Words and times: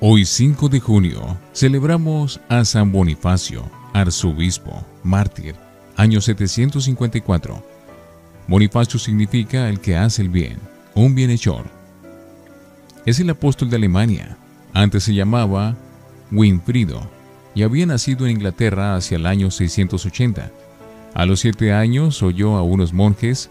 Hoy 0.00 0.24
5 0.24 0.68
de 0.68 0.78
junio 0.78 1.36
celebramos 1.52 2.40
a 2.48 2.64
San 2.64 2.92
Bonifacio, 2.92 3.68
arzobispo, 3.92 4.86
mártir, 5.02 5.56
año 5.96 6.20
754. 6.20 7.60
Bonifacio 8.46 9.00
significa 9.00 9.68
el 9.68 9.80
que 9.80 9.96
hace 9.96 10.22
el 10.22 10.28
bien, 10.28 10.58
un 10.94 11.16
bienhechor. 11.16 11.64
Es 13.06 13.18
el 13.18 13.28
apóstol 13.30 13.70
de 13.70 13.76
Alemania. 13.76 14.36
Antes 14.72 15.02
se 15.02 15.14
llamaba 15.14 15.74
Winfrido 16.30 17.02
y 17.56 17.64
había 17.64 17.84
nacido 17.84 18.24
en 18.24 18.36
Inglaterra 18.36 18.94
hacia 18.94 19.16
el 19.16 19.26
año 19.26 19.50
680. 19.50 20.52
A 21.12 21.26
los 21.26 21.40
siete 21.40 21.72
años 21.72 22.22
oyó 22.22 22.54
a 22.54 22.62
unos 22.62 22.92
monjes 22.92 23.50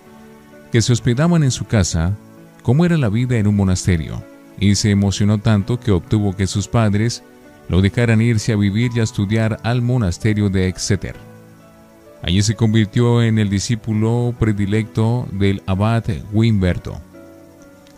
que 0.72 0.82
se 0.82 0.94
hospedaban 0.94 1.44
en 1.44 1.52
su 1.52 1.66
casa 1.66 2.16
cómo 2.64 2.86
era 2.86 2.96
la 2.96 3.10
vida 3.10 3.36
en 3.36 3.48
un 3.48 3.58
monasterio 3.58 4.37
y 4.60 4.76
se 4.76 4.92
emocionó 4.92 5.38
tanto 5.38 5.80
que 5.80 5.92
obtuvo 5.92 6.36
que 6.36 6.48
sus 6.48 6.68
padres 6.68 7.24
lo 7.70 7.82
dejaran 7.82 8.22
irse 8.22 8.54
a 8.54 8.56
vivir 8.56 8.92
y 8.96 9.00
a 9.00 9.04
estudiar 9.04 9.60
al 9.64 9.82
monasterio 9.82 10.50
de 10.50 10.68
Exeter. 10.68 11.16
Allí 12.24 12.42
se 12.42 12.56
convirtió 12.56 13.22
en 13.22 13.38
el 13.38 13.50
discípulo 13.50 14.34
predilecto 14.40 15.28
del 15.32 15.62
abad 15.66 16.04
Wimberto, 16.32 17.00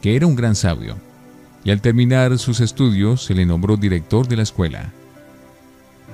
que 0.02 0.16
era 0.16 0.28
un 0.28 0.36
gran 0.36 0.56
sabio, 0.56 0.98
y 1.64 1.72
al 1.72 1.82
terminar 1.82 2.38
sus 2.38 2.60
estudios 2.60 3.24
se 3.24 3.36
le 3.36 3.46
nombró 3.46 3.78
director 3.78 4.28
de 4.28 4.38
la 4.38 4.44
escuela. 4.44 4.92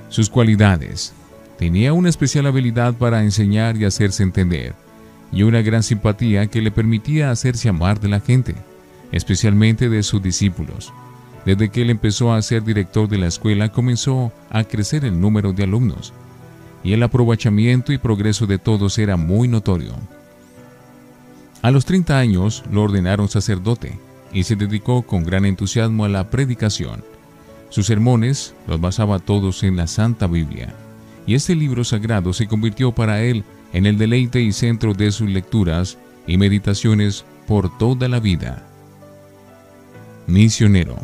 Sus 0.10 0.30
cualidades. 0.30 1.14
Tenía 1.58 1.94
una 1.94 2.10
especial 2.10 2.46
habilidad 2.48 2.96
para 2.96 3.24
enseñar 3.24 3.78
y 3.78 3.86
hacerse 3.86 4.24
entender, 4.24 4.76
y 5.32 5.44
una 5.44 5.62
gran 5.62 5.84
simpatía 5.84 6.48
que 6.48 6.62
le 6.62 6.70
permitía 6.70 7.32
hacerse 7.32 7.70
amar 7.70 8.00
de 8.00 8.10
la 8.10 8.20
gente 8.20 8.56
especialmente 9.12 9.90
de 9.90 10.04
sus 10.04 10.22
discípulos. 10.22 10.94
Desde 11.46 11.70
que 11.70 11.84
él 11.84 11.92
empezó 11.92 12.34
a 12.34 12.42
ser 12.42 12.64
director 12.64 13.08
de 13.08 13.20
la 13.20 13.28
escuela 13.28 13.70
comenzó 13.70 14.32
a 14.50 14.64
crecer 14.64 15.06
el 15.06 15.20
número 15.20 15.54
de 15.54 15.64
alumnos, 15.64 16.12
y 16.84 16.94
el 16.94 17.04
aprovechamiento 17.04 17.94
y 17.94 17.98
progreso 17.98 18.48
de 18.48 18.58
todos 18.58 18.98
era 18.98 19.16
muy 19.16 19.48
notorio. 19.48 19.94
A 21.62 21.72
los 21.72 21.86
30 21.86 22.18
años 22.18 22.64
lo 22.72 22.84
ordenaron 22.84 23.30
sacerdote 23.30 23.98
y 24.34 24.44
se 24.44 24.56
dedicó 24.56 25.04
con 25.04 25.24
gran 25.24 25.46
entusiasmo 25.46 26.06
a 26.06 26.10
la 26.10 26.30
predicación. 26.30 27.04
Sus 27.70 27.88
sermones 27.88 28.54
los 28.68 28.82
basaba 28.82 29.20
todos 29.20 29.64
en 29.64 29.76
la 29.76 29.88
Santa 29.88 30.28
Biblia, 30.28 30.74
y 31.28 31.36
este 31.36 31.56
libro 31.56 31.84
sagrado 31.84 32.34
se 32.34 32.48
convirtió 32.48 32.92
para 32.92 33.22
él 33.22 33.44
en 33.74 33.86
el 33.86 33.98
deleite 33.98 34.42
y 34.42 34.52
centro 34.52 34.94
de 34.94 35.12
sus 35.12 35.30
lecturas 35.30 35.98
y 36.28 36.38
meditaciones 36.38 37.26
por 37.48 37.76
toda 37.78 38.08
la 38.08 38.20
vida 38.20 38.66
misionero. 40.28 40.98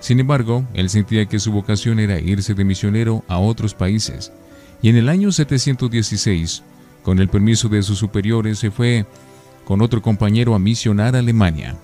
Sin 0.00 0.20
embargo, 0.20 0.64
él 0.74 0.90
sentía 0.90 1.26
que 1.26 1.38
su 1.38 1.52
vocación 1.52 1.98
era 1.98 2.20
irse 2.20 2.54
de 2.54 2.64
misionero 2.64 3.24
a 3.28 3.38
otros 3.38 3.74
países, 3.74 4.32
y 4.82 4.88
en 4.88 4.96
el 4.96 5.08
año 5.08 5.32
716, 5.32 6.62
con 7.02 7.18
el 7.18 7.28
permiso 7.28 7.68
de 7.68 7.82
sus 7.82 7.98
superiores, 7.98 8.58
se 8.58 8.70
fue 8.70 9.06
con 9.64 9.80
otro 9.80 10.02
compañero 10.02 10.54
a 10.54 10.58
misionar 10.58 11.16
a 11.16 11.20
Alemania. 11.20 11.76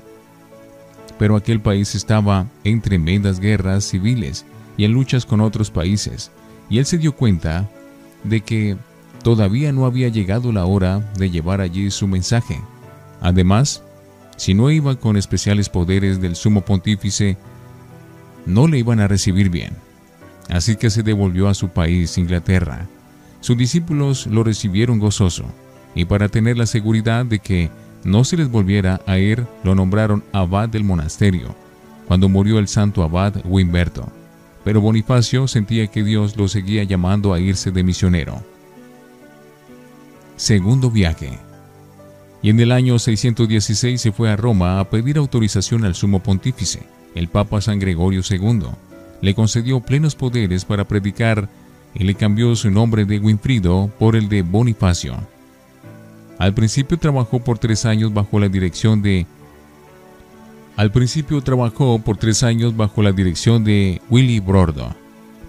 Pero 1.19 1.37
aquel 1.37 1.61
país 1.61 1.95
estaba 1.95 2.47
en 2.65 2.81
tremendas 2.81 3.41
guerras 3.41 3.85
civiles 3.85 4.45
y 4.77 4.85
en 4.85 4.93
luchas 4.93 5.27
con 5.27 5.41
otros 5.41 5.71
países, 5.71 6.31
y 6.69 6.79
él 6.79 6.87
se 6.87 6.99
dio 6.99 7.15
cuenta 7.15 7.69
de 8.25 8.41
que 8.41 8.77
todavía 9.23 9.73
no 9.73 9.87
había 9.87 10.09
llegado 10.09 10.53
la 10.53 10.65
hora 10.65 11.01
de 11.17 11.31
llevar 11.31 11.61
allí 11.61 11.91
su 11.91 12.07
mensaje. 12.09 12.61
Además, 13.21 13.83
si 14.37 14.55
no 14.55 14.71
iba 14.71 14.97
con 14.97 15.17
especiales 15.17 15.69
poderes 15.69 16.21
del 16.21 16.37
sumo 16.37 16.63
pontífice, 16.63 17.37
no 18.47 18.67
le 18.67 18.79
iban 18.79 19.01
a 19.01 19.09
recibir 19.09 19.51
bien. 19.51 19.75
Así 20.49 20.77
que 20.77 20.91
se 20.91 21.03
devolvió 21.03 21.49
a 21.49 21.55
su 21.55 21.69
país, 21.69 22.19
Inglaterra. 22.19 22.87
Sus 23.41 23.57
discípulos 23.57 24.27
lo 24.27 24.45
recibieron 24.45 24.99
gozoso, 24.99 25.45
y 25.95 26.05
para 26.05 26.29
tener 26.29 26.59
la 26.59 26.67
seguridad 26.67 27.25
de 27.25 27.39
que 27.39 27.71
no 28.05 28.25
se 28.25 28.37
les 28.37 28.51
volviera 28.51 29.01
a 29.07 29.19
ir, 29.19 29.47
lo 29.63 29.75
nombraron 29.75 30.25
abad 30.33 30.69
del 30.69 30.85
monasterio, 30.85 31.55
cuando 32.09 32.29
murió 32.29 32.59
el 32.59 32.69
santo 32.69 33.03
abad 33.03 33.35
Wimberto. 33.45 34.11
Pero 34.65 34.81
Bonifacio 34.81 35.49
sentía 35.49 35.87
que 35.87 36.05
Dios 36.05 36.37
lo 36.37 36.49
seguía 36.49 36.85
llamando 36.85 37.33
a 37.33 37.41
irse 37.41 37.71
de 37.71 37.83
misionero. 37.83 38.43
Segundo 40.37 40.91
viaje 40.91 41.39
y 42.43 42.51
en 42.51 42.59
el 42.59 42.73
año 42.73 42.99
616 42.99 44.01
se 44.01 44.13
fue 44.13 44.29
a 44.29 44.37
Roma 44.37 44.81
a 44.81 44.91
pedir 44.91 45.17
autorización 45.17 45.85
al 45.85 45.95
sumo 45.95 46.21
pontífice, 46.21 46.83
el 47.15 47.29
Papa 47.29 47.61
San 47.61 47.79
Gregorio 47.79 48.21
II. 48.29 48.67
Le 49.21 49.35
concedió 49.35 49.81
plenos 49.81 50.17
poderes 50.17 50.65
para 50.65 50.85
predicar 50.85 51.49
y 51.95 52.03
le 52.03 52.15
cambió 52.17 52.57
su 52.57 52.71
nombre 52.71 53.05
de 53.05 53.21
Winfrido 53.21 53.91
por 53.99 54.17
el 54.17 54.29
de 54.29 54.43
Bonifacio. 54.43 55.17
Al 56.39 56.53
principio 56.53 56.99
trabajó 56.99 57.39
por 57.39 57.59
tres 57.59 57.85
años 57.85 58.13
bajo 58.13 58.41
la 58.41 58.49
dirección 58.49 59.03
de 59.03 59.27
al 60.75 60.91
principio 60.91 61.43
trabajó 61.43 61.99
por 61.99 62.17
tres 62.17 62.43
años 62.43 62.75
bajo 62.75 63.03
la 63.03 63.13
dirección 63.13 63.63
de 63.63 64.01
Willy 64.09 64.41
Brordo, 64.41 64.95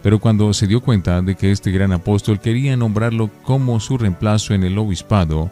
pero 0.03 0.19
cuando 0.19 0.53
se 0.53 0.67
dio 0.67 0.81
cuenta 0.81 1.21
de 1.21 1.35
que 1.35 1.51
este 1.51 1.71
gran 1.71 1.93
apóstol 1.93 2.41
quería 2.41 2.75
nombrarlo 2.75 3.29
como 3.43 3.79
su 3.79 3.97
reemplazo 3.97 4.53
en 4.53 4.65
el 4.65 4.77
obispado, 4.77 5.49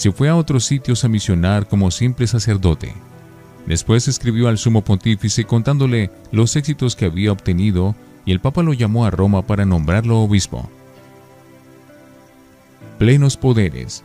se 0.00 0.12
fue 0.12 0.30
a 0.30 0.36
otros 0.36 0.64
sitios 0.64 1.04
a 1.04 1.08
misionar 1.08 1.68
como 1.68 1.90
simple 1.90 2.26
sacerdote. 2.26 2.94
Después 3.66 4.08
escribió 4.08 4.48
al 4.48 4.56
sumo 4.56 4.82
pontífice 4.82 5.44
contándole 5.44 6.10
los 6.32 6.56
éxitos 6.56 6.96
que 6.96 7.04
había 7.04 7.32
obtenido 7.32 7.94
y 8.24 8.32
el 8.32 8.40
Papa 8.40 8.62
lo 8.62 8.72
llamó 8.72 9.04
a 9.04 9.10
Roma 9.10 9.42
para 9.42 9.66
nombrarlo 9.66 10.20
obispo. 10.20 10.70
Plenos 12.98 13.36
poderes. 13.36 14.02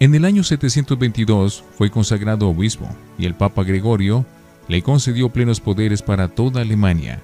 En 0.00 0.12
el 0.16 0.24
año 0.24 0.42
722 0.42 1.62
fue 1.78 1.92
consagrado 1.92 2.48
obispo 2.48 2.88
y 3.18 3.26
el 3.26 3.36
Papa 3.36 3.62
Gregorio 3.62 4.26
le 4.66 4.82
concedió 4.82 5.28
plenos 5.28 5.60
poderes 5.60 6.02
para 6.02 6.26
toda 6.26 6.62
Alemania 6.62 7.20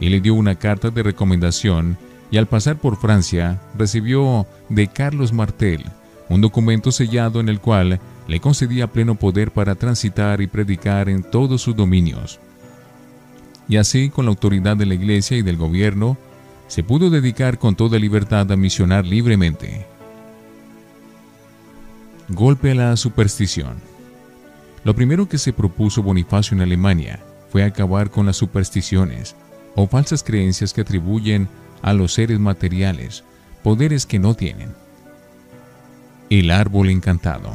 y 0.00 0.08
le 0.08 0.22
dio 0.22 0.32
una 0.32 0.54
carta 0.54 0.88
de 0.88 1.02
recomendación 1.02 1.98
y 2.30 2.38
al 2.38 2.46
pasar 2.46 2.78
por 2.78 2.96
Francia 2.96 3.60
recibió 3.76 4.46
de 4.70 4.88
Carlos 4.88 5.34
Martel 5.34 5.84
un 6.32 6.40
documento 6.40 6.92
sellado 6.92 7.40
en 7.40 7.50
el 7.50 7.60
cual 7.60 8.00
le 8.26 8.40
concedía 8.40 8.86
pleno 8.86 9.16
poder 9.16 9.50
para 9.50 9.74
transitar 9.74 10.40
y 10.40 10.46
predicar 10.46 11.10
en 11.10 11.22
todos 11.22 11.60
sus 11.60 11.76
dominios. 11.76 12.40
Y 13.68 13.76
así, 13.76 14.08
con 14.08 14.24
la 14.24 14.30
autoridad 14.30 14.76
de 14.76 14.86
la 14.86 14.94
Iglesia 14.94 15.36
y 15.36 15.42
del 15.42 15.58
gobierno, 15.58 16.16
se 16.68 16.82
pudo 16.82 17.10
dedicar 17.10 17.58
con 17.58 17.76
toda 17.76 17.98
libertad 17.98 18.50
a 18.50 18.56
misionar 18.56 19.04
libremente. 19.04 19.84
Golpe 22.30 22.70
a 22.70 22.74
la 22.74 22.96
superstición. 22.96 23.76
Lo 24.84 24.94
primero 24.94 25.28
que 25.28 25.36
se 25.36 25.52
propuso 25.52 26.02
Bonifacio 26.02 26.54
en 26.54 26.62
Alemania 26.62 27.20
fue 27.50 27.62
acabar 27.62 28.10
con 28.10 28.24
las 28.24 28.38
supersticiones 28.38 29.36
o 29.74 29.86
falsas 29.86 30.22
creencias 30.22 30.72
que 30.72 30.80
atribuyen 30.80 31.46
a 31.82 31.92
los 31.92 32.14
seres 32.14 32.38
materiales 32.38 33.22
poderes 33.62 34.06
que 34.06 34.18
no 34.18 34.34
tienen. 34.34 34.81
El 36.32 36.50
árbol 36.50 36.88
encantado. 36.88 37.54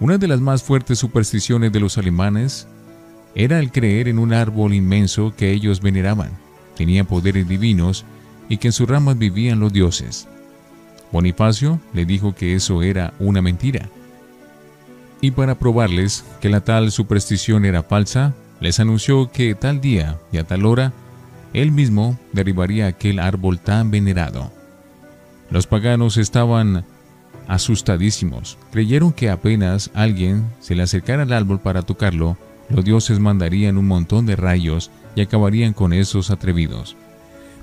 Una 0.00 0.16
de 0.16 0.26
las 0.26 0.40
más 0.40 0.62
fuertes 0.62 0.98
supersticiones 0.98 1.70
de 1.70 1.80
los 1.80 1.98
alemanes 1.98 2.66
era 3.34 3.58
el 3.58 3.70
creer 3.70 4.08
en 4.08 4.18
un 4.18 4.32
árbol 4.32 4.72
inmenso 4.72 5.34
que 5.36 5.52
ellos 5.52 5.82
veneraban, 5.82 6.30
tenía 6.78 7.04
poderes 7.04 7.46
divinos 7.46 8.06
y 8.48 8.56
que 8.56 8.68
en 8.68 8.72
sus 8.72 8.88
ramas 8.88 9.18
vivían 9.18 9.60
los 9.60 9.70
dioses. 9.70 10.26
Bonifacio 11.12 11.78
le 11.92 12.06
dijo 12.06 12.34
que 12.34 12.54
eso 12.54 12.82
era 12.82 13.12
una 13.18 13.42
mentira. 13.42 13.90
Y 15.20 15.32
para 15.32 15.58
probarles 15.58 16.24
que 16.40 16.48
la 16.48 16.62
tal 16.62 16.90
superstición 16.90 17.66
era 17.66 17.82
falsa, 17.82 18.32
les 18.60 18.80
anunció 18.80 19.30
que 19.30 19.54
tal 19.54 19.82
día 19.82 20.16
y 20.32 20.38
a 20.38 20.44
tal 20.44 20.64
hora, 20.64 20.94
él 21.52 21.70
mismo 21.70 22.18
derribaría 22.32 22.86
aquel 22.86 23.18
árbol 23.18 23.60
tan 23.60 23.90
venerado. 23.90 24.50
Los 25.50 25.66
paganos 25.66 26.16
estaban 26.16 26.86
asustadísimos. 27.48 28.58
Creyeron 28.70 29.12
que 29.12 29.30
apenas 29.30 29.90
alguien 29.94 30.44
se 30.60 30.76
le 30.76 30.84
acercara 30.84 31.24
al 31.24 31.32
árbol 31.32 31.58
para 31.58 31.82
tocarlo, 31.82 32.36
los 32.68 32.84
dioses 32.84 33.18
mandarían 33.18 33.78
un 33.78 33.88
montón 33.88 34.26
de 34.26 34.36
rayos 34.36 34.90
y 35.16 35.22
acabarían 35.22 35.72
con 35.72 35.92
esos 35.92 36.30
atrevidos. 36.30 36.96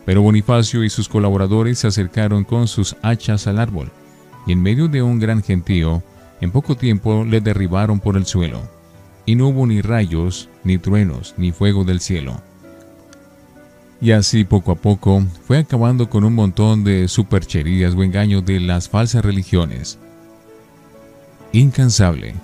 Pero 0.05 0.21
Bonifacio 0.21 0.83
y 0.83 0.89
sus 0.89 1.07
colaboradores 1.07 1.79
se 1.79 1.87
acercaron 1.87 2.43
con 2.43 2.67
sus 2.67 2.95
hachas 3.01 3.47
al 3.47 3.59
árbol, 3.59 3.91
y 4.45 4.51
en 4.51 4.61
medio 4.61 4.87
de 4.87 5.01
un 5.01 5.19
gran 5.19 5.41
gentío, 5.41 6.03
en 6.41 6.51
poco 6.51 6.75
tiempo 6.75 7.23
le 7.23 7.39
derribaron 7.39 7.99
por 7.99 8.17
el 8.17 8.25
suelo, 8.25 8.61
y 9.25 9.35
no 9.35 9.47
hubo 9.47 9.65
ni 9.65 9.81
rayos, 9.81 10.49
ni 10.63 10.77
truenos, 10.77 11.33
ni 11.37 11.51
fuego 11.51 11.83
del 11.83 12.01
cielo. 12.01 12.41
Y 14.01 14.11
así 14.11 14.43
poco 14.43 14.71
a 14.71 14.75
poco 14.75 15.23
fue 15.47 15.59
acabando 15.59 16.09
con 16.09 16.23
un 16.23 16.35
montón 16.35 16.83
de 16.83 17.07
supercherías 17.07 17.95
o 17.95 18.03
engaños 18.03 18.45
de 18.45 18.59
las 18.59 18.89
falsas 18.89 19.23
religiones. 19.23 19.97
Incansable. 21.53 22.35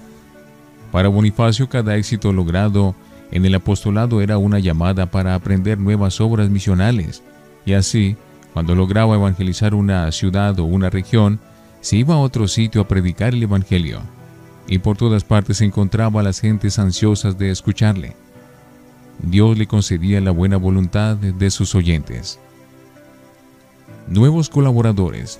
Para 0.92 1.10
Bonifacio 1.10 1.70
cada 1.70 1.96
éxito 1.98 2.32
logrado 2.34 2.96
en 3.32 3.46
el 3.46 3.56
apostolado 3.56 4.22
era 4.22 4.38
una 4.38 4.60
llamada 4.60 5.10
para 5.10 5.36
aprender 5.36 5.78
nuevas 5.78 6.20
obras 6.20 6.50
misionales, 6.50 7.24
y 7.66 7.74
así, 7.74 8.18
cuando 8.54 8.76
lograba 8.76 9.16
evangelizar 9.16 9.74
una 9.74 10.12
ciudad 10.12 10.60
o 10.60 10.66
una 10.66 10.90
región, 10.90 11.40
se 11.80 11.98
iba 11.98 12.16
a 12.16 12.20
otro 12.20 12.48
sitio 12.48 12.82
a 12.82 12.88
predicar 12.88 13.34
el 13.34 13.44
Evangelio, 13.44 14.02
y 14.68 14.80
por 14.80 14.98
todas 14.98 15.24
partes 15.24 15.62
encontraba 15.62 16.20
a 16.20 16.24
las 16.24 16.42
gentes 16.42 16.78
ansiosas 16.78 17.38
de 17.38 17.52
escucharle. 17.52 18.16
Dios 19.24 19.58
le 19.58 19.68
concedía 19.68 20.20
la 20.22 20.32
buena 20.32 20.58
voluntad 20.58 21.16
de 21.16 21.52
sus 21.52 21.76
oyentes. 21.76 22.40
Nuevos 24.08 24.50
colaboradores. 24.50 25.40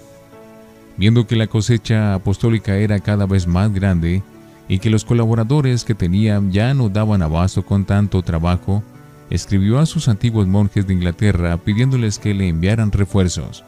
Viendo 0.98 1.26
que 1.26 1.36
la 1.36 1.48
cosecha 1.48 2.14
apostólica 2.14 2.76
era 2.76 3.00
cada 3.00 3.26
vez 3.26 3.48
más 3.48 3.74
grande, 3.74 4.24
y 4.68 4.80
que 4.80 4.90
los 4.90 5.04
colaboradores 5.04 5.84
que 5.84 5.96
tenían 5.96 6.52
ya 6.52 6.74
no 6.74 6.88
daban 6.88 7.22
abasto 7.22 7.66
con 7.66 7.84
tanto 7.84 8.22
trabajo, 8.22 8.84
escribió 9.30 9.80
a 9.80 9.86
sus 9.86 10.08
antiguos 10.08 10.48
monjes 10.48 10.88
de 10.88 10.94
Inglaterra 10.94 11.58
pidiéndoles 11.58 12.20
que 12.20 12.34
le 12.34 12.48
enviaran 12.48 12.92
refuerzos. 12.92 13.66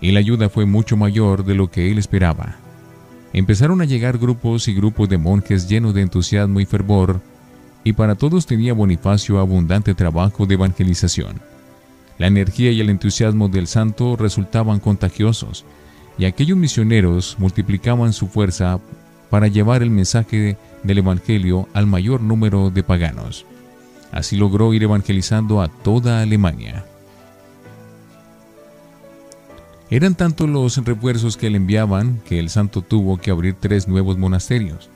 Y 0.00 0.12
la 0.12 0.20
ayuda 0.20 0.48
fue 0.48 0.66
mucho 0.66 0.96
mayor 0.96 1.44
de 1.44 1.54
lo 1.54 1.70
que 1.70 1.90
él 1.92 1.98
esperaba. 1.98 2.56
Empezaron 3.32 3.82
a 3.82 3.84
llegar 3.84 4.18
grupos 4.18 4.66
y 4.66 4.74
grupos 4.74 5.08
de 5.08 5.18
monjes 5.18 5.68
llenos 5.68 5.94
de 5.94 6.02
entusiasmo 6.02 6.58
y 6.58 6.64
fervor, 6.64 7.20
y 7.84 7.92
para 7.92 8.14
todos 8.14 8.46
tenía 8.46 8.74
Bonifacio 8.74 9.38
abundante 9.38 9.94
trabajo 9.94 10.46
de 10.46 10.54
evangelización. 10.54 11.40
La 12.18 12.26
energía 12.26 12.70
y 12.70 12.80
el 12.80 12.90
entusiasmo 12.90 13.48
del 13.48 13.66
santo 13.66 14.16
resultaban 14.16 14.80
contagiosos, 14.80 15.64
y 16.18 16.26
aquellos 16.26 16.58
misioneros 16.58 17.36
multiplicaban 17.38 18.12
su 18.12 18.28
fuerza 18.28 18.78
para 19.30 19.48
llevar 19.48 19.82
el 19.82 19.90
mensaje 19.90 20.58
del 20.82 20.98
Evangelio 20.98 21.68
al 21.72 21.86
mayor 21.86 22.20
número 22.20 22.68
de 22.70 22.82
paganos. 22.82 23.46
Así 24.12 24.36
logró 24.36 24.74
ir 24.74 24.82
evangelizando 24.82 25.62
a 25.62 25.68
toda 25.68 26.20
Alemania. 26.20 26.84
Eran 29.88 30.14
tantos 30.14 30.48
los 30.48 30.76
refuerzos 30.84 31.36
que 31.36 31.50
le 31.50 31.56
enviaban 31.56 32.20
que 32.24 32.38
el 32.38 32.50
santo 32.50 32.82
tuvo 32.82 33.16
que 33.16 33.30
abrir 33.30 33.56
tres 33.58 33.88
nuevos 33.88 34.18
monasterios. 34.18 34.88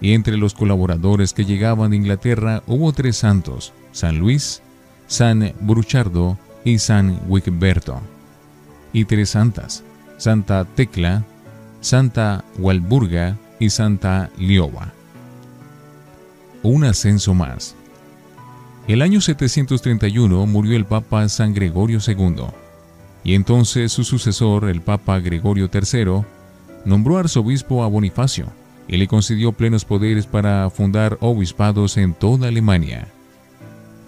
Y 0.00 0.12
entre 0.12 0.36
los 0.36 0.54
colaboradores 0.54 1.32
que 1.32 1.44
llegaban 1.44 1.90
de 1.90 1.96
Inglaterra 1.96 2.62
hubo 2.66 2.92
tres 2.92 3.16
santos, 3.16 3.72
San 3.92 4.18
Luis, 4.18 4.62
San 5.06 5.52
Bruchardo 5.60 6.38
y 6.64 6.78
San 6.78 7.20
Wigberto. 7.28 8.00
Y 8.92 9.04
tres 9.04 9.30
santas, 9.30 9.82
Santa 10.18 10.64
Tecla, 10.64 11.24
Santa 11.80 12.44
Walburga 12.58 13.36
y 13.58 13.70
Santa 13.70 14.30
Liova. 14.38 14.92
Un 16.62 16.84
ascenso 16.84 17.34
más. 17.34 17.74
El 18.86 19.02
año 19.02 19.20
731 19.20 20.46
murió 20.46 20.76
el 20.76 20.84
Papa 20.84 21.28
San 21.28 21.54
Gregorio 21.54 21.98
II, 22.06 22.44
y 23.24 23.34
entonces 23.34 23.92
su 23.92 24.04
sucesor, 24.04 24.68
el 24.68 24.82
Papa 24.82 25.18
Gregorio 25.20 25.70
III, 25.72 26.24
nombró 26.84 27.16
arzobispo 27.16 27.82
a 27.82 27.88
Bonifacio 27.88 28.46
y 28.88 28.96
le 28.96 29.06
concedió 29.08 29.52
plenos 29.52 29.84
poderes 29.84 30.26
para 30.26 30.68
fundar 30.70 31.18
obispados 31.20 31.96
en 31.96 32.14
toda 32.14 32.48
Alemania. 32.48 33.08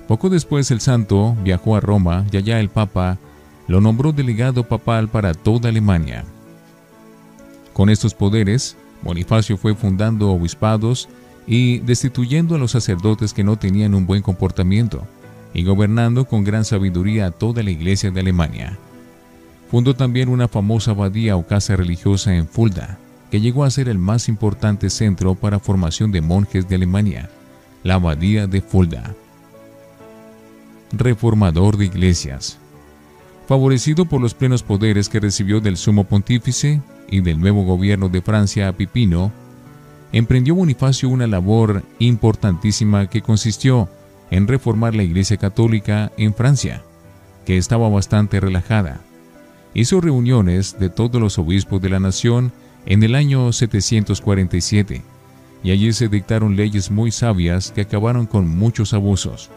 Poco 0.08 0.28
después 0.28 0.70
el 0.70 0.81
santo 0.81 1.37
viajó 1.43 1.76
a 1.76 1.81
Roma 1.81 2.25
y 2.31 2.37
allá 2.37 2.61
el 2.61 2.69
Papa 2.69 3.19
lo 3.67 3.81
nombró 3.81 4.12
delegado 4.12 4.64
papal 4.64 5.08
para 5.08 5.34
toda 5.34 5.69
Alemania. 5.69 6.25
Con 7.73 7.90
estos 7.90 8.14
poderes, 8.14 8.76
Bonifacio 9.02 9.56
fue 9.56 9.75
fundando 9.75 10.31
obispados 10.31 11.08
y 11.46 11.81
destituyendo 11.81 12.55
a 12.55 12.58
los 12.58 12.72
sacerdotes 12.72 13.32
que 13.32 13.44
no 13.44 13.56
tenían 13.56 13.94
un 13.94 14.06
buen 14.06 14.22
comportamiento, 14.22 15.06
y 15.55 15.64
gobernando 15.64 16.26
con 16.26 16.44
gran 16.44 16.64
sabiduría 16.64 17.26
a 17.26 17.31
toda 17.31 17.62
la 17.62 17.70
iglesia 17.70 18.11
de 18.11 18.20
Alemania. 18.20 18.79
Fundó 19.70 19.94
también 19.94 20.29
una 20.29 20.49
famosa 20.49 20.93
abadía 20.93 21.37
o 21.37 21.46
casa 21.46 21.76
religiosa 21.76 22.34
en 22.34 22.46
Fulda, 22.46 22.99
llegó 23.40 23.64
a 23.64 23.70
ser 23.70 23.88
el 23.88 23.98
más 23.98 24.28
importante 24.28 24.90
centro 24.90 25.34
para 25.34 25.58
formación 25.58 26.12
de 26.12 26.20
monjes 26.20 26.68
de 26.68 26.76
Alemania, 26.76 27.30
la 27.82 27.94
abadía 27.94 28.46
de 28.46 28.60
Fulda. 28.60 29.14
Reformador 30.92 31.76
de 31.76 31.86
iglesias. 31.86 32.58
Favorecido 33.48 34.06
por 34.06 34.20
los 34.20 34.34
plenos 34.34 34.62
poderes 34.62 35.08
que 35.08 35.20
recibió 35.20 35.60
del 35.60 35.76
sumo 35.76 36.04
pontífice, 36.04 36.80
y 37.08 37.20
del 37.20 37.40
nuevo 37.40 37.64
gobierno 37.64 38.08
de 38.08 38.22
Francia 38.22 38.68
a 38.68 38.72
Pipino, 38.72 39.32
emprendió 40.12 40.54
Bonifacio 40.54 41.08
una 41.08 41.26
labor 41.26 41.82
importantísima 41.98 43.08
que 43.08 43.22
consistió 43.22 43.88
en 44.30 44.48
reformar 44.48 44.94
la 44.94 45.02
Iglesia 45.02 45.36
Católica 45.36 46.12
en 46.16 46.34
Francia, 46.34 46.82
que 47.44 47.56
estaba 47.56 47.88
bastante 47.88 48.40
relajada. 48.40 49.00
Hizo 49.74 50.00
reuniones 50.00 50.78
de 50.78 50.88
todos 50.88 51.20
los 51.20 51.38
obispos 51.38 51.80
de 51.80 51.90
la 51.90 52.00
nación 52.00 52.52
en 52.86 53.02
el 53.02 53.14
año 53.14 53.52
747, 53.52 55.02
y 55.62 55.70
allí 55.70 55.92
se 55.92 56.08
dictaron 56.08 56.56
leyes 56.56 56.90
muy 56.90 57.10
sabias 57.10 57.72
que 57.72 57.82
acabaron 57.82 58.26
con 58.26 58.48
muchos 58.48 58.94
abusos. 58.94 59.50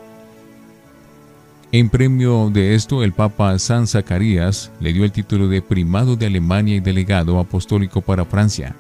En 1.72 1.90
premio 1.90 2.50
de 2.52 2.74
esto, 2.74 3.04
el 3.04 3.14
Papa 3.14 3.58
San 3.60 3.86
Zacarías 3.86 4.72
le 4.80 4.92
dio 4.92 5.04
el 5.04 5.12
título 5.12 5.48
de 5.48 5.62
primado 5.62 6.16
de 6.16 6.26
Alemania 6.26 6.76
y 6.76 6.80
delegado 6.80 7.40
apostólico 7.40 8.02
para 8.02 8.26
Francia. 8.26 8.76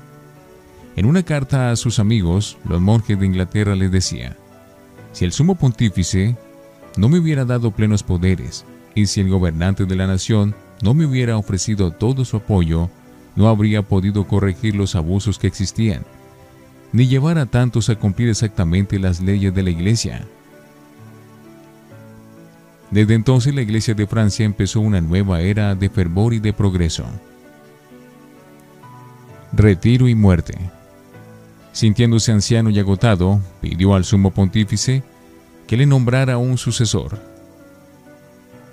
En 0.95 1.05
una 1.05 1.21
carta 1.21 1.69
a 1.69 1.75
sus 1.75 1.99
amigos, 1.99 2.57
los 2.67 2.81
monjes 2.81 3.19
de 3.19 3.27
Inglaterra 3.27 3.75
les 3.75 3.91
decía, 3.91 4.35
si 5.11 5.23
el 5.23 5.31
sumo 5.31 5.53
pontífice 5.53 6.35
no 6.97 7.09
me 7.09 7.19
hubiera 7.19 7.45
dado 7.45 7.69
plenos 7.69 8.01
poderes, 8.01 8.65
y 8.95 9.05
si 9.05 9.21
el 9.21 9.29
gobernante 9.29 9.85
de 9.85 9.95
la 9.95 10.07
nación 10.07 10.55
no 10.81 10.95
me 10.95 11.05
hubiera 11.05 11.37
ofrecido 11.37 11.91
todo 11.91 12.25
su 12.25 12.37
apoyo, 12.37 12.89
no 13.35 13.47
habría 13.47 13.81
podido 13.81 14.27
corregir 14.27 14.75
los 14.75 14.95
abusos 14.95 15.39
que 15.39 15.47
existían, 15.47 16.03
ni 16.91 17.07
llevar 17.07 17.37
a 17.37 17.45
tantos 17.45 17.89
a 17.89 17.95
cumplir 17.95 18.29
exactamente 18.29 18.99
las 18.99 19.21
leyes 19.21 19.53
de 19.53 19.63
la 19.63 19.69
Iglesia. 19.69 20.25
Desde 22.91 23.13
entonces 23.13 23.53
la 23.53 23.61
Iglesia 23.61 23.93
de 23.93 24.07
Francia 24.07 24.45
empezó 24.45 24.81
una 24.81 24.99
nueva 24.99 25.41
era 25.41 25.75
de 25.75 25.89
fervor 25.89 26.33
y 26.33 26.39
de 26.39 26.53
progreso. 26.53 27.05
Retiro 29.53 30.07
y 30.07 30.15
muerte. 30.15 30.57
Sintiéndose 31.71 32.31
anciano 32.31 32.71
y 32.71 32.79
agotado, 32.79 33.39
pidió 33.61 33.93
al 33.93 34.05
sumo 34.05 34.31
pontífice 34.31 35.03
que 35.67 35.77
le 35.77 35.85
nombrara 35.85 36.37
un 36.37 36.57
sucesor. 36.57 37.19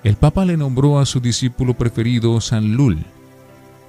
El 0.03 0.17
Papa 0.17 0.45
le 0.45 0.57
nombró 0.57 0.99
a 0.99 1.05
su 1.05 1.21
discípulo 1.21 1.75
preferido 1.75 2.41
San 2.41 2.75
Lul. 2.75 3.05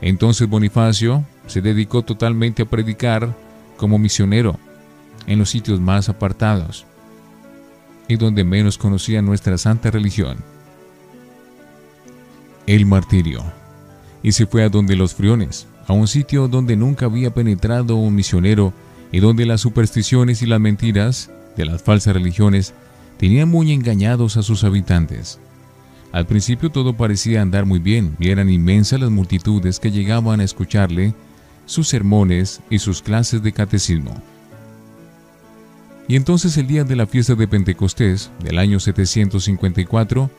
Entonces 0.02 0.48
Bonifacio 0.48 1.24
se 1.48 1.62
dedicó 1.62 2.04
totalmente 2.04 2.64
a 2.64 2.66
predicar 2.66 3.36
como 3.78 3.98
misionero 3.98 4.58
en 5.26 5.40
los 5.40 5.50
sitios 5.50 5.80
más 5.80 6.10
apartados 6.10 6.86
y 8.08 8.16
donde 8.16 8.44
menos 8.44 8.78
conocía 8.78 9.22
nuestra 9.22 9.58
santa 9.58 9.92
religión. 9.92 10.38
El 12.66 12.86
martirio. 12.86 13.44
Y 14.24 14.32
se 14.32 14.46
fue 14.46 14.64
a 14.64 14.70
donde 14.70 14.96
los 14.96 15.14
friones, 15.14 15.68
a 15.88 15.94
un 15.94 16.08
sitio 16.08 16.48
donde 16.48 16.76
nunca 16.76 17.06
había 17.06 17.34
penetrado 17.34 17.96
un 17.96 18.16
misionero 18.16 18.74
y 19.12 19.20
donde 19.20 19.46
las 19.46 19.62
supersticiones 19.62 20.42
y 20.42 20.46
las 20.46 20.60
mentiras 20.60 21.30
de 21.56 21.66
las 21.66 21.82
falsas 21.82 22.14
religiones 22.14 22.74
tenían 23.18 23.50
muy 23.50 23.72
engañados 23.72 24.38
a 24.38 24.44
sus 24.44 24.64
habitantes. 24.64 25.40
Al 26.12 26.26
principio 26.26 26.70
todo 26.70 26.94
parecía 26.94 27.42
andar 27.42 27.66
muy 27.66 27.80
bien 27.80 28.16
y 28.20 28.30
eran 28.30 28.50
inmensas 28.50 29.00
las 29.00 29.10
multitudes 29.10 29.80
que 29.80 29.92
llegaban 29.92 30.40
a 30.40 30.44
escucharle 30.44 31.14
sus 31.66 31.90
sermones 31.90 32.62
y 32.70 32.80
sus 32.80 33.02
clases 33.02 33.44
de 33.44 33.52
catecismo. 33.52 34.22
Y 36.08 36.16
entonces 36.16 36.58
el 36.58 36.68
día 36.68 36.86
de 36.86 36.96
la 36.96 37.06
fiesta 37.06 37.36
de 37.36 37.48
Pentecostés 37.48 38.32
del 38.40 38.60
año 38.60 38.80
754, 38.80 40.30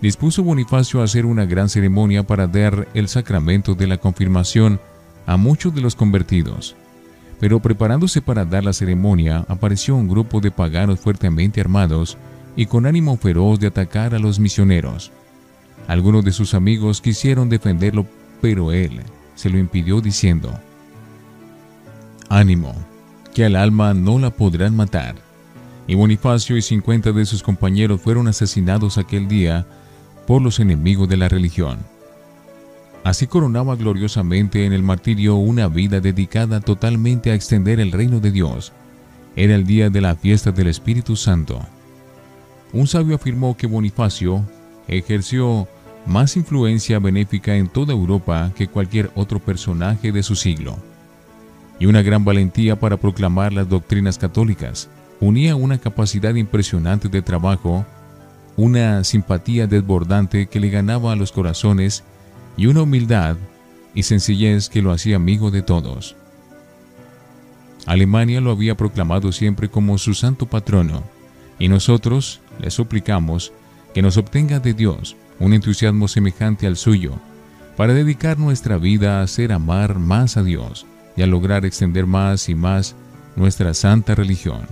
dispuso 0.00 0.44
Bonifacio 0.44 1.00
a 1.00 1.04
hacer 1.04 1.26
una 1.26 1.44
gran 1.44 1.68
ceremonia 1.68 2.22
para 2.22 2.46
dar 2.46 2.86
el 2.94 3.08
sacramento 3.08 3.74
de 3.74 3.88
la 3.88 3.98
confirmación 3.98 4.80
a 5.26 5.36
muchos 5.36 5.74
de 5.74 5.80
los 5.80 5.96
convertidos. 5.96 6.76
Pero 7.40 7.60
preparándose 7.60 8.22
para 8.22 8.44
dar 8.44 8.64
la 8.64 8.72
ceremonia, 8.72 9.44
apareció 9.48 9.96
un 9.96 10.08
grupo 10.08 10.40
de 10.40 10.52
paganos 10.52 11.00
fuertemente 11.00 11.60
armados 11.60 12.16
y 12.58 12.66
con 12.66 12.86
ánimo 12.86 13.16
feroz 13.16 13.60
de 13.60 13.68
atacar 13.68 14.16
a 14.16 14.18
los 14.18 14.40
misioneros. 14.40 15.12
Algunos 15.86 16.24
de 16.24 16.32
sus 16.32 16.54
amigos 16.54 17.00
quisieron 17.00 17.48
defenderlo, 17.48 18.04
pero 18.40 18.72
él 18.72 19.00
se 19.36 19.48
lo 19.48 19.58
impidió 19.58 20.00
diciendo, 20.00 20.52
Ánimo, 22.28 22.74
que 23.32 23.44
al 23.44 23.54
alma 23.54 23.94
no 23.94 24.18
la 24.18 24.30
podrán 24.30 24.74
matar. 24.74 25.14
Y 25.86 25.94
Bonifacio 25.94 26.56
y 26.56 26.62
cincuenta 26.62 27.12
de 27.12 27.26
sus 27.26 27.44
compañeros 27.44 28.00
fueron 28.00 28.26
asesinados 28.26 28.98
aquel 28.98 29.28
día 29.28 29.64
por 30.26 30.42
los 30.42 30.58
enemigos 30.58 31.08
de 31.08 31.16
la 31.16 31.28
religión. 31.28 31.78
Así 33.04 33.28
coronaba 33.28 33.76
gloriosamente 33.76 34.66
en 34.66 34.72
el 34.72 34.82
martirio 34.82 35.36
una 35.36 35.68
vida 35.68 36.00
dedicada 36.00 36.60
totalmente 36.60 37.30
a 37.30 37.34
extender 37.34 37.78
el 37.78 37.92
reino 37.92 38.18
de 38.18 38.32
Dios. 38.32 38.72
Era 39.36 39.54
el 39.54 39.64
día 39.64 39.90
de 39.90 40.00
la 40.00 40.16
fiesta 40.16 40.50
del 40.50 40.66
Espíritu 40.66 41.14
Santo. 41.14 41.64
Un 42.72 42.86
sabio 42.86 43.16
afirmó 43.16 43.56
que 43.56 43.66
Bonifacio 43.66 44.44
ejerció 44.86 45.68
más 46.06 46.36
influencia 46.36 46.98
benéfica 46.98 47.56
en 47.56 47.68
toda 47.68 47.92
Europa 47.92 48.52
que 48.56 48.68
cualquier 48.68 49.10
otro 49.14 49.38
personaje 49.38 50.12
de 50.12 50.22
su 50.22 50.36
siglo, 50.36 50.76
y 51.78 51.86
una 51.86 52.02
gran 52.02 52.24
valentía 52.24 52.78
para 52.78 52.96
proclamar 52.96 53.52
las 53.52 53.68
doctrinas 53.68 54.18
católicas. 54.18 54.88
Unía 55.20 55.56
una 55.56 55.78
capacidad 55.78 56.34
impresionante 56.34 57.08
de 57.08 57.22
trabajo, 57.22 57.84
una 58.56 59.04
simpatía 59.04 59.66
desbordante 59.66 60.46
que 60.46 60.60
le 60.60 60.70
ganaba 60.70 61.12
a 61.12 61.16
los 61.16 61.32
corazones 61.32 62.04
y 62.56 62.66
una 62.66 62.82
humildad 62.82 63.36
y 63.94 64.04
sencillez 64.04 64.68
que 64.68 64.82
lo 64.82 64.92
hacía 64.92 65.16
amigo 65.16 65.50
de 65.50 65.62
todos. 65.62 66.16
Alemania 67.86 68.40
lo 68.40 68.50
había 68.50 68.76
proclamado 68.76 69.32
siempre 69.32 69.68
como 69.68 69.98
su 69.98 70.14
santo 70.14 70.46
patrono, 70.46 71.02
y 71.58 71.68
nosotros 71.68 72.40
le 72.60 72.70
suplicamos 72.70 73.52
que 73.94 74.02
nos 74.02 74.16
obtenga 74.16 74.60
de 74.60 74.74
Dios 74.74 75.16
un 75.40 75.54
entusiasmo 75.54 76.08
semejante 76.08 76.66
al 76.66 76.76
suyo, 76.76 77.14
para 77.76 77.94
dedicar 77.94 78.38
nuestra 78.38 78.76
vida 78.76 79.20
a 79.20 79.22
hacer 79.22 79.52
amar 79.52 79.98
más 79.98 80.36
a 80.36 80.42
Dios 80.42 80.84
y 81.16 81.22
a 81.22 81.26
lograr 81.26 81.64
extender 81.64 82.06
más 82.06 82.48
y 82.48 82.54
más 82.54 82.96
nuestra 83.36 83.72
santa 83.72 84.16
religión. 84.16 84.66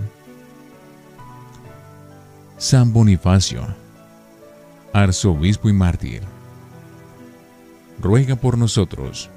San 2.58 2.92
Bonifacio, 2.92 3.62
arzobispo 4.92 5.68
y 5.68 5.72
mártir, 5.72 6.22
ruega 8.00 8.34
por 8.34 8.58
nosotros 8.58 9.30